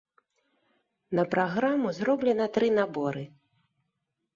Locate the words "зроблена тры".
2.01-2.67